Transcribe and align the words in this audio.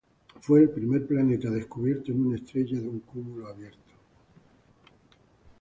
Fue 0.39 0.61
el 0.61 0.71
primer 0.71 1.05
planeta 1.05 1.51
descubierto 1.51 2.11
en 2.11 2.25
una 2.25 2.37
estrella 2.37 2.79
de 2.81 2.87
un 2.87 3.01
cúmulo 3.01 3.45
abierto. 3.47 3.93